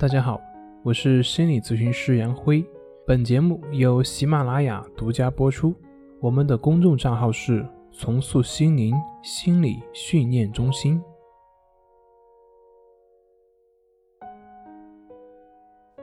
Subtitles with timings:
[0.00, 0.40] 大家好，
[0.82, 2.64] 我是心理咨询师杨辉。
[3.06, 5.74] 本节目由喜马拉雅独家播出。
[6.20, 10.98] 我们的公众账号是“重塑心灵心理训练中心”。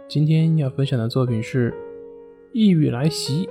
[0.08, 1.74] 今天要分享的作品是：
[2.54, 3.50] 抑郁来袭，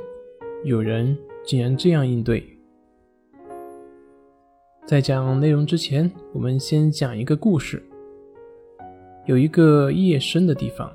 [0.63, 2.57] 有人竟然这样应对。
[4.87, 7.83] 在讲内容之前，我们先讲一个故事。
[9.27, 10.89] 有一个夜深的地方，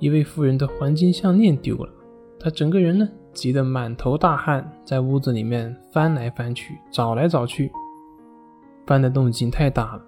[0.00, 1.88] 一位妇人的黄金项链丢了，
[2.40, 7.70] 她整个人呢急得满头大汗，在屋子里面翻来翻去，找来找去，
[8.84, 10.02] 翻的动静太大了，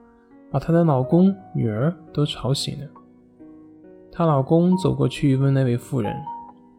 [0.51, 2.87] 把她的老公、女儿都吵醒了。
[4.11, 6.13] 她老公走过去问那位妇人：“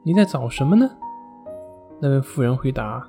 [0.04, 0.90] 你在找什么呢？”
[2.02, 3.07] 那位妇人回答：“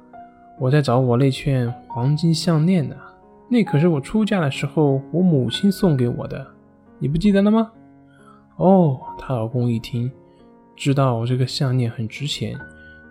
[0.61, 2.95] 我在找我那串黄金项链呢，
[3.49, 6.47] 那可是我出嫁的时候我母亲送给我的。”
[6.99, 7.71] 你不记得了吗？
[8.57, 10.11] 哦，她老公一听，
[10.75, 12.59] 知道这个项链很值钱，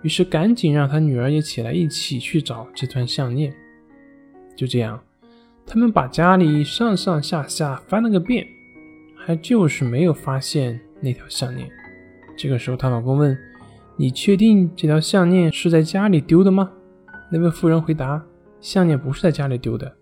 [0.02, 3.54] 于是赶紧让他女儿也起来，一起去找这串项链。
[4.56, 5.00] 就这样，
[5.66, 8.46] 他们把家里上上下下翻了个遍，
[9.16, 11.70] 还就是没有发现那条项链。
[12.38, 13.38] 这个时候，她老公问
[13.98, 16.72] ：“你确定这条项链是在家里丢的吗？”
[17.32, 18.24] 那位妇人回答
[18.62, 19.96] ：“项链不是在家里丢的。”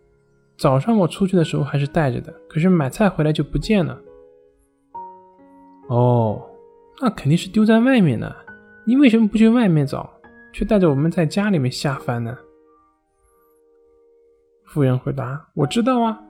[0.56, 4.00] 早上我出去的时候还是带着的，可是买菜回来就不见了。
[5.90, 6.42] 哦，
[7.02, 8.34] 那肯定是丢在外面呢。
[8.86, 10.10] 你为什么不去外面找，
[10.54, 12.38] 却带着我们在家里面瞎翻呢？
[14.66, 16.22] 妇人回答：“我知道啊，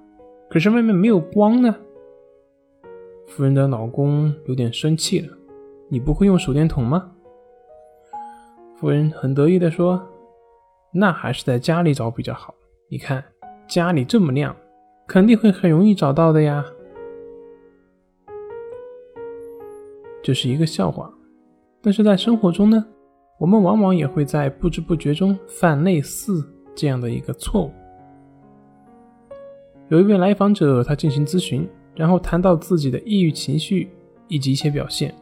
[0.49, 1.75] 可是外面没有光呢。”
[3.27, 5.37] 夫人的老公有点生气了
[5.89, 7.11] ：“你不会用手电筒吗？”
[8.80, 10.02] 夫人很得意的说
[10.93, 12.55] ：“那还是在家里找比较好。
[12.87, 13.23] 你看。”
[13.67, 14.56] 家里这么亮，
[15.08, 16.64] 肯定会很容易找到的呀。
[20.22, 21.11] 这是一个笑话，
[21.81, 22.86] 但是在生活中呢，
[23.39, 27.71] 我们往往也会在不知不觉中犯类似这样的一个错误。
[29.89, 33.89] 有一位来访者，他进行咨询，然后谈到自己的抑郁情绪
[34.27, 35.14] 以及一些表现，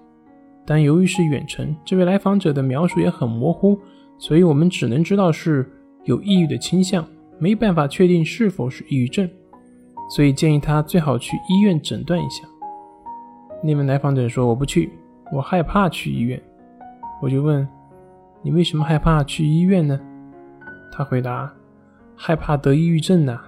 [0.66, 3.80] 但由于是远程，这位来访者的描述也很模糊，
[4.20, 5.68] 所以我们只能知道是
[6.04, 7.06] 有抑郁的倾向。
[7.42, 9.28] 没办法确定是否是抑郁症，
[10.12, 12.48] 所以建议他最好去医院诊断一下。
[13.64, 14.92] 那位来访者说：“我不去，
[15.34, 16.40] 我害怕去医院。”
[17.20, 17.68] 我就问
[18.44, 20.00] ：“你为什么害怕去医院呢？”
[20.94, 21.52] 他回答
[22.16, 23.42] ：“害怕得抑郁症呐。”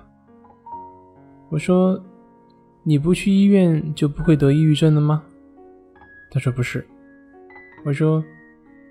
[1.50, 2.04] 我说
[2.82, 5.22] ：“你不去医院就不会得抑郁症了吗？”
[6.34, 6.84] 他说：“不是。”
[7.86, 8.24] 我说：“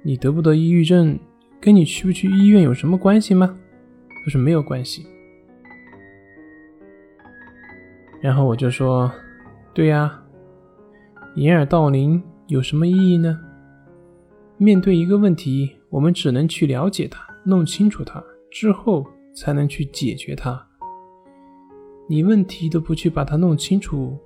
[0.04, 1.18] 你得不得抑郁症
[1.60, 3.58] 跟你去不去医院有什么关系吗？”
[4.24, 5.04] 他说没有关系，
[8.20, 9.10] 然后我就说
[9.74, 10.22] ：“对呀，
[11.34, 13.36] 掩耳盗铃有什么意义呢？
[14.58, 20.68] 面对一个问题，我们只能去了解它，弄清楚它之后，才能去解决它。
[22.08, 24.16] 你问题都不去把它弄清楚，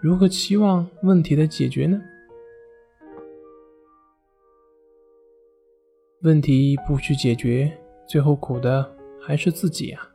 [0.00, 2.00] 如何期望问题的解决呢？
[6.22, 7.70] 问题不去解决，
[8.08, 8.90] 最后苦的。”
[9.24, 10.08] 还是自己呀。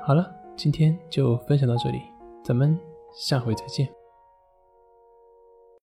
[0.00, 2.00] 好了，今天就分享到这里，
[2.42, 2.78] 咱们
[3.14, 3.97] 下回再见。